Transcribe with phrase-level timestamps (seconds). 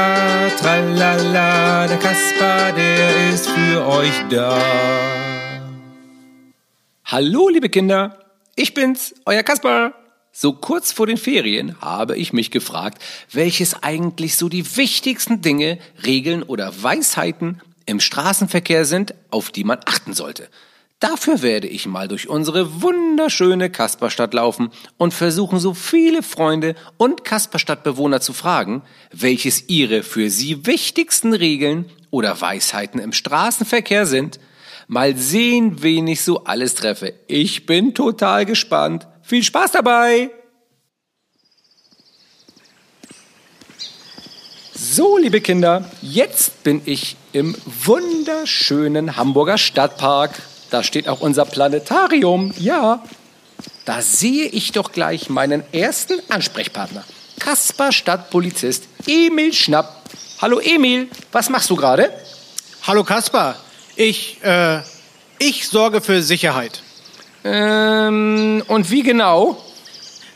[0.00, 1.86] tri, tra, tralala.
[1.86, 4.58] Der Kasper, der ist für euch da.
[7.04, 8.18] Hallo, liebe Kinder.
[8.56, 9.94] Ich bin's, euer Kasper.
[10.32, 15.78] So kurz vor den Ferien habe ich mich gefragt, welches eigentlich so die wichtigsten Dinge,
[16.04, 20.48] Regeln oder Weisheiten im Straßenverkehr sind, auf die man achten sollte.
[21.00, 27.24] Dafür werde ich mal durch unsere wunderschöne Kasperstadt laufen und versuchen, so viele Freunde und
[27.24, 34.40] Kasperstadtbewohner zu fragen, welches ihre für sie wichtigsten Regeln oder Weisheiten im Straßenverkehr sind.
[34.88, 37.14] Mal sehen, wen ich so alles treffe.
[37.28, 39.06] Ich bin total gespannt.
[39.22, 40.30] Viel Spaß dabei!
[44.74, 50.42] So, liebe Kinder, jetzt bin ich im wunderschönen Hamburger Stadtpark.
[50.70, 52.54] Da steht auch unser Planetarium.
[52.58, 53.02] Ja,
[53.84, 57.04] da sehe ich doch gleich meinen ersten Ansprechpartner.
[57.40, 60.04] Kasper Stadtpolizist Emil Schnapp.
[60.40, 62.10] Hallo Emil, was machst du gerade?
[62.86, 63.56] Hallo Kaspar,
[63.96, 64.80] ich, äh,
[65.38, 66.82] ich sorge für Sicherheit.
[67.44, 69.62] Ähm, und wie genau?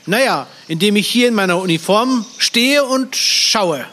[0.06, 3.86] Naja, indem ich hier in meiner Uniform stehe und schaue.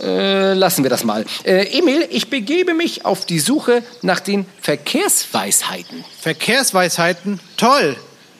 [0.00, 1.24] Äh, lassen wir das mal.
[1.44, 6.04] Äh, Emil, ich begebe mich auf die Suche nach den Verkehrsweisheiten.
[6.20, 7.96] Verkehrsweisheiten, toll.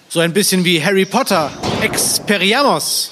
[0.09, 1.51] So ein bisschen wie Harry Potter.
[1.83, 3.11] Experiamos.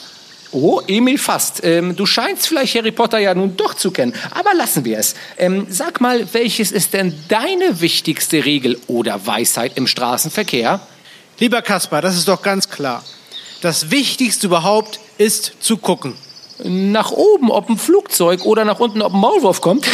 [0.52, 1.62] Oh, Emil fast.
[1.64, 5.14] Ähm, du scheinst vielleicht Harry Potter ja nun doch zu kennen, aber lassen wir es.
[5.36, 10.80] Ähm, sag mal, welches ist denn deine wichtigste Regel oder Weisheit im Straßenverkehr?
[11.38, 13.04] Lieber Kaspar, das ist doch ganz klar.
[13.60, 16.14] Das Wichtigste überhaupt ist zu gucken.
[16.64, 19.86] Nach oben, ob ein Flugzeug oder nach unten, ob ein Maulwurf kommt.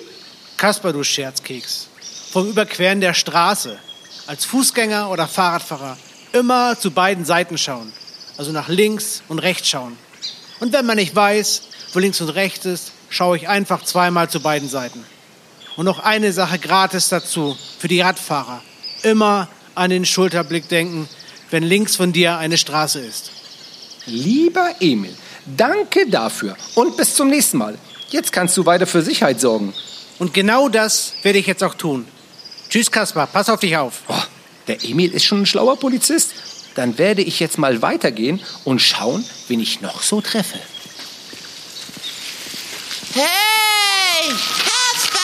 [0.56, 1.88] Kaspar, du Scherzkeks.
[2.30, 3.78] Vom Überqueren der Straße.
[4.26, 5.96] Als Fußgänger oder Fahrradfahrer
[6.32, 7.92] immer zu beiden Seiten schauen.
[8.36, 9.96] Also nach links und rechts schauen.
[10.60, 11.62] Und wenn man nicht weiß,
[11.92, 15.04] wo links und rechts ist, schaue ich einfach zweimal zu beiden Seiten.
[15.76, 18.62] Und noch eine Sache gratis dazu für die Radfahrer.
[19.02, 21.08] Immer an den Schulterblick denken,
[21.50, 23.30] wenn links von dir eine Straße ist.
[24.06, 25.14] Lieber Emil,
[25.46, 27.78] danke dafür und bis zum nächsten Mal.
[28.10, 29.72] Jetzt kannst du weiter für Sicherheit sorgen.
[30.18, 32.06] Und genau das werde ich jetzt auch tun.
[32.68, 34.02] Tschüss, Kaspar, pass auf dich auf.
[34.08, 34.22] Oh,
[34.66, 36.32] der Emil ist schon ein schlauer Polizist.
[36.74, 40.58] Dann werde ich jetzt mal weitergehen und schauen, wen ich noch so treffe.
[43.14, 45.18] Hey, Kasper!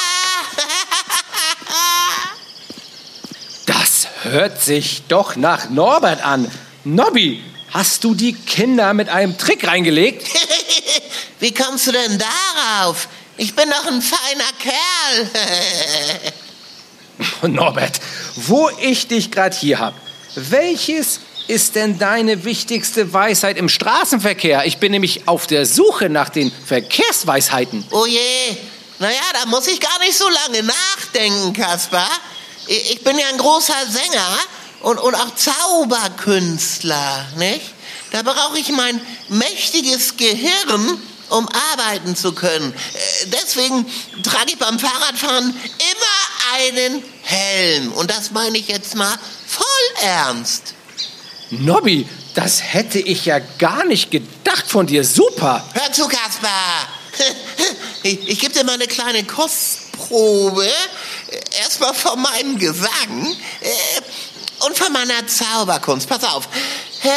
[3.67, 6.51] Das hört sich doch nach Norbert an.
[6.85, 10.27] Nobby, hast du die Kinder mit einem Trick reingelegt?
[11.41, 13.09] Wie kommst du denn darauf?
[13.37, 15.31] Ich bin doch ein feiner Kerl.
[17.53, 18.01] Norbert,
[18.37, 19.95] wo ich dich gerade hier hab,
[20.35, 24.67] welches ist denn deine wichtigste Weisheit im Straßenverkehr?
[24.67, 27.85] Ich bin nämlich auf der Suche nach den Verkehrsweisheiten.
[27.91, 28.57] oh je.
[29.01, 32.11] Naja, da muss ich gar nicht so lange nachdenken, Kaspar.
[32.67, 34.39] Ich bin ja ein großer Sänger
[34.81, 37.75] und, und auch Zauberkünstler, nicht?
[38.11, 41.01] Da brauche ich mein mächtiges Gehirn,
[41.31, 42.73] um arbeiten zu können.
[42.73, 43.85] Äh, Deswegen
[44.23, 47.93] trage ich beim Fahrradfahren immer einen Helm.
[47.93, 49.15] Und das meine ich jetzt mal
[49.47, 50.75] voll ernst.
[51.51, 55.05] Nobby, das hätte ich ja gar nicht gedacht von dir.
[55.05, 55.65] Super.
[55.75, 56.89] Hör zu, Kaspar.
[58.05, 60.71] Ich, ich gebe dir mal eine kleine Kostprobe.
[61.61, 64.01] Erstmal von meinem Gesang äh,
[64.61, 66.09] und von meiner Zauberkunst.
[66.09, 66.49] Pass auf.
[67.01, 67.13] Hey,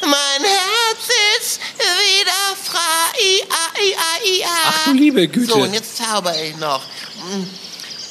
[0.00, 3.06] mein Herz ist wieder frei.
[3.20, 4.48] Ia, ia, ia.
[4.64, 5.52] Ach du liebe Güte.
[5.52, 6.82] So, und jetzt zauber ich noch.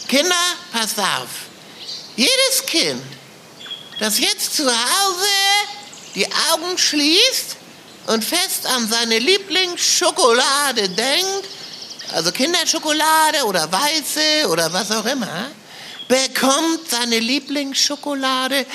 [0.08, 0.36] Kinder,
[0.72, 1.28] passt auf.
[2.16, 3.02] Jedes Kind,
[4.00, 5.28] das jetzt zu Hause
[6.16, 7.58] die Augen schließt
[8.08, 11.50] und fest an seine Lieblingsschokolade denkt,
[12.14, 15.52] also Kinderschokolade oder weiße oder was auch immer,
[16.08, 18.66] bekommt seine Lieblingsschokolade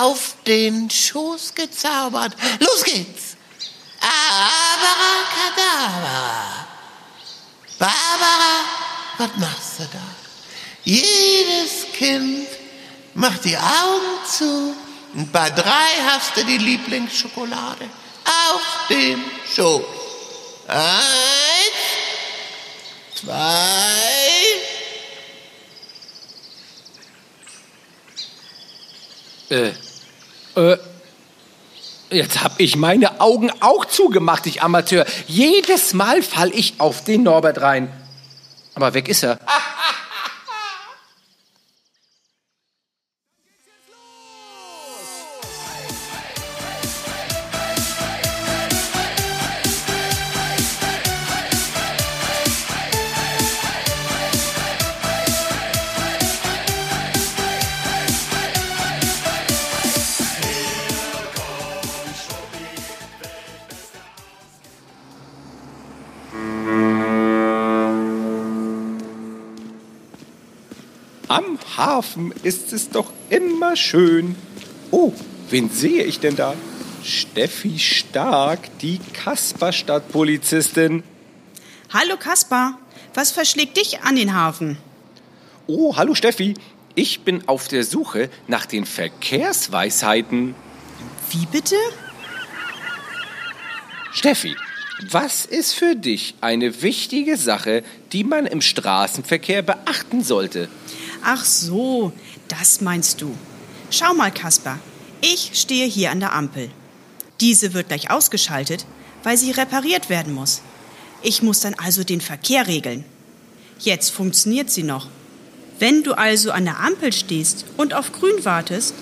[0.00, 2.34] auf den Schoß gezaubert.
[2.60, 3.36] Los geht's!
[5.56, 6.66] Abracadabra!
[7.78, 8.64] Barbara,
[9.18, 9.98] was machst du da?
[10.84, 12.48] Jedes Kind
[13.14, 14.74] macht die Augen zu,
[15.14, 17.88] Und bei drei hast du die Lieblingsschokolade
[18.24, 18.60] auf
[18.90, 19.24] dem
[19.54, 19.82] Schoß.
[20.68, 21.82] Eins,
[23.14, 24.25] zwei,
[29.48, 29.70] Äh,
[30.56, 30.78] äh,
[32.10, 35.04] jetzt hab ich meine Augen auch zugemacht, ich Amateur.
[35.26, 37.92] Jedes Mal fall ich auf den Norbert rein.
[38.74, 39.38] Aber weg ist er.
[71.28, 74.36] Am Hafen ist es doch immer schön.
[74.92, 75.12] Oh,
[75.50, 76.54] wen sehe ich denn da?
[77.02, 81.02] Steffi Stark, die Kasperstadtpolizistin.
[81.92, 82.78] Hallo Kaspar,
[83.14, 84.78] was verschlägt dich an den Hafen?
[85.66, 86.54] Oh, hallo Steffi.
[86.94, 90.54] Ich bin auf der Suche nach den Verkehrsweisheiten.
[91.30, 91.74] Wie bitte?
[94.12, 94.56] Steffi,
[95.10, 97.82] was ist für dich eine wichtige Sache,
[98.12, 100.68] die man im Straßenverkehr beachten sollte?
[101.28, 102.12] Ach so,
[102.46, 103.36] das meinst du.
[103.90, 104.78] Schau mal, Kaspar,
[105.20, 106.70] ich stehe hier an der Ampel.
[107.40, 108.86] Diese wird gleich ausgeschaltet,
[109.24, 110.62] weil sie repariert werden muss.
[111.22, 113.04] Ich muss dann also den Verkehr regeln.
[113.80, 115.08] Jetzt funktioniert sie noch.
[115.80, 118.94] Wenn du also an der Ampel stehst und auf Grün wartest,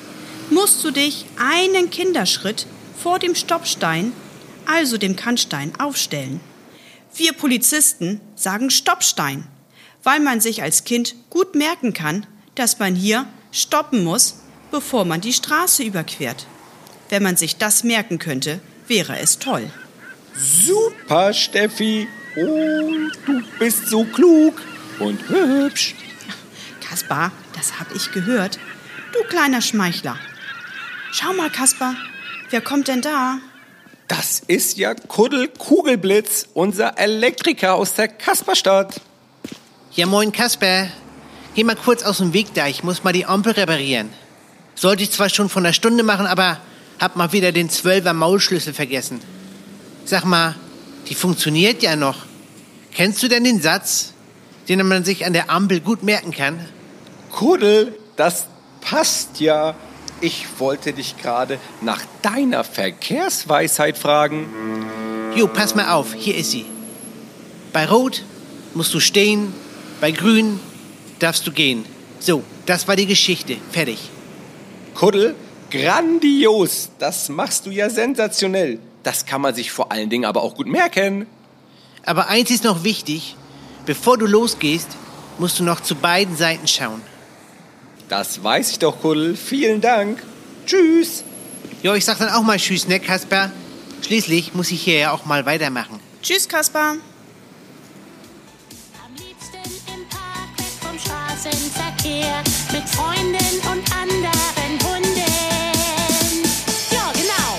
[0.49, 2.67] musst du dich einen Kinderschritt
[3.03, 4.15] vor dem Stoppstein,
[4.65, 6.41] also dem Kannstein, aufstellen.
[7.15, 9.47] Wir Polizisten sagen Stoppstein,
[10.05, 14.37] weil man sich als Kind gut merken kann, dass man hier stoppen muss,
[14.71, 16.47] bevor man die Straße überquert.
[17.09, 19.71] Wenn man sich das merken könnte, wäre es toll.
[20.35, 22.09] Super, Steffi.
[22.37, 22.91] Oh,
[23.27, 24.61] du bist so klug
[24.99, 25.95] und hübsch.
[26.81, 28.59] Kaspar, das hab ich gehört.
[29.13, 30.19] Du kleiner Schmeichler.
[31.13, 31.95] Schau mal, Kaspar,
[32.51, 33.39] wer kommt denn da?
[34.09, 39.01] Das ist ja Kuddel Kugelblitz, unser Elektriker aus der Kasperstadt.
[39.97, 40.89] Ja, moin Kasper.
[41.55, 44.11] Geh mal kurz aus dem Weg da, ich muss mal die Ampel reparieren.
[44.75, 46.59] Sollte ich zwar schon von einer Stunde machen, aber
[46.99, 49.21] hab mal wieder den Zwölfer Maulschlüssel vergessen.
[50.05, 50.57] Sag mal,
[51.09, 52.17] die funktioniert ja noch.
[52.93, 54.15] Kennst du denn den Satz,
[54.69, 56.59] den man sich an der Ampel gut merken kann?
[57.31, 58.49] Kuddel, das
[58.81, 59.77] passt ja.
[60.21, 64.49] Ich wollte dich gerade nach deiner Verkehrsweisheit fragen.
[65.37, 66.67] Jo, pass mal auf, hier ist sie.
[67.73, 68.25] Bei Rot
[68.75, 69.53] musst du stehen,
[70.05, 70.61] bei Grün
[71.19, 71.87] darfst du gehen.
[72.21, 73.57] So, das war die Geschichte.
[73.73, 74.11] Fertig.
[74.95, 75.35] Kuddel,
[75.71, 76.91] grandios.
[76.99, 78.81] Das machst du ja sensationell.
[79.03, 81.27] Das kann man sich vor allen Dingen aber auch gut merken.
[82.05, 83.35] Aber eins ist noch wichtig.
[83.87, 84.89] Bevor du losgehst,
[85.39, 87.01] musst du noch zu beiden Seiten schauen.
[88.11, 89.35] Das weiß ich doch, Kuddel.
[89.35, 90.23] Vielen Dank.
[90.67, 91.25] Tschüss.
[91.83, 93.51] Jo, ich sag dann auch mal Tschüss, ne, Kasper?
[94.03, 95.99] Schließlich muss ich hier ja auch mal weitermachen.
[96.21, 96.97] Tschüss, Kaspar.
[101.45, 105.21] Straßenverkehr, mit Freunden und anderen Hunden.
[106.91, 107.59] Ja, genau.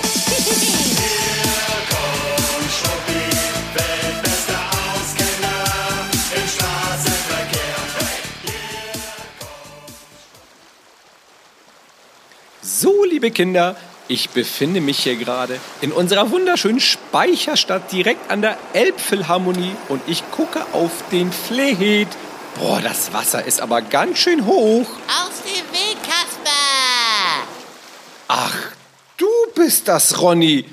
[12.62, 13.76] So, liebe Kinder,
[14.08, 20.28] ich befinde mich hier gerade in unserer wunderschönen Speicherstadt direkt an der Elbphilharmonie und ich
[20.32, 22.08] gucke auf den Fleet.
[22.58, 24.86] Boah, das Wasser ist aber ganz schön hoch.
[25.08, 27.46] aus dem Weg, Kasper!
[28.28, 28.56] Ach,
[29.16, 30.64] du bist das, Ronny.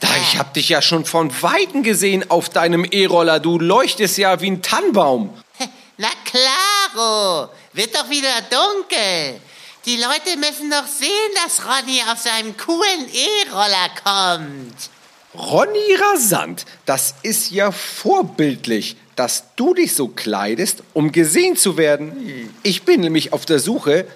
[0.00, 3.38] Da, ich hab dich ja schon von Weitem gesehen auf deinem E-Roller.
[3.38, 5.32] Du leuchtest ja wie ein Tannenbaum.
[5.98, 9.40] Na klaro, wird doch wieder dunkel.
[9.84, 11.10] Die Leute müssen doch sehen,
[11.44, 14.90] dass Ronny auf seinem coolen E-Roller kommt.
[15.34, 22.56] Ronny Rasant, das ist ja vorbildlich, dass du dich so kleidest, um gesehen zu werden.
[22.62, 24.06] Ich bin nämlich auf der Suche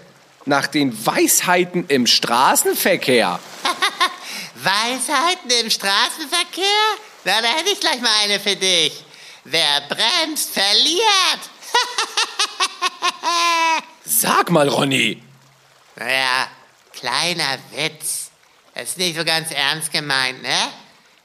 [0.47, 3.39] nach den Weisheiten im Straßenverkehr.
[4.55, 6.65] Weisheiten im Straßenverkehr?
[7.27, 9.05] Na, da hätte ich gleich mal eine für dich.
[9.45, 11.43] Wer bremst, verliert.
[14.07, 15.23] Sag mal, Ronny.
[15.97, 16.49] Naja,
[16.95, 18.31] kleiner Witz.
[18.75, 20.73] Das ist nicht so ganz ernst gemeint, ne?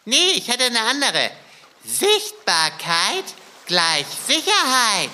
[0.03, 1.31] Nee, ich hätte eine andere.
[1.86, 3.24] Sichtbarkeit
[3.69, 5.11] gleich Sicherheit.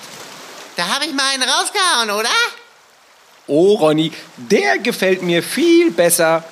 [0.76, 2.28] Da habe ich mal einen rausgehauen, oder?
[3.46, 6.42] Oh, Ronny, der gefällt mir viel besser.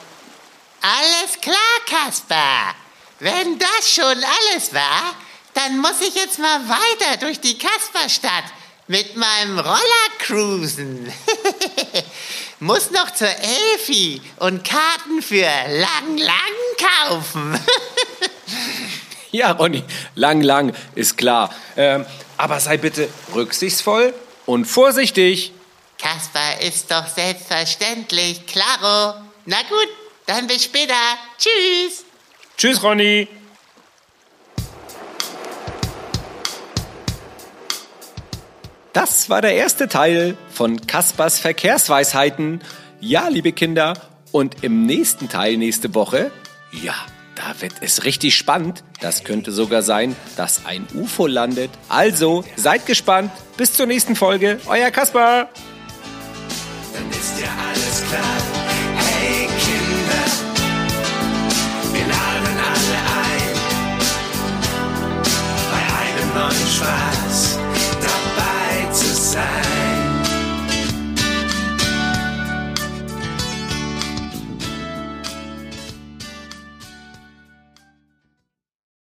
[0.81, 1.57] Alles klar,
[1.87, 2.75] Kaspar.
[3.19, 5.15] Wenn das schon alles war,
[5.55, 8.45] dann muss ich jetzt mal weiter durch die Kasperstadt
[8.87, 11.11] mit meinem Roller cruisen.
[12.61, 17.59] muss noch zur Elfi und Karten für Lang Lang kaufen.
[19.41, 19.83] Ja, Ronny,
[20.15, 21.53] lang, lang, ist klar.
[21.77, 24.15] Ähm, aber sei bitte rücksichtsvoll
[24.47, 25.51] und vorsichtig.
[25.99, 29.21] Kaspar ist doch selbstverständlich, klaro.
[29.45, 29.89] Na gut,
[30.27, 30.95] dann bis später.
[31.37, 32.05] Tschüss.
[32.57, 33.27] Tschüss, Ronny.
[38.93, 42.63] Das war der erste Teil von Kaspers Verkehrsweisheiten.
[43.01, 43.95] Ja, liebe Kinder,
[44.31, 46.31] und im nächsten Teil nächste Woche,
[46.71, 46.95] ja,
[47.35, 48.85] da wird es richtig spannend.
[49.05, 51.71] Das könnte sogar sein, dass ein UFO landet.
[51.91, 53.31] Also, seid gespannt.
[53.59, 54.59] Bis zur nächsten Folge.
[54.65, 55.51] Euer Kaspar.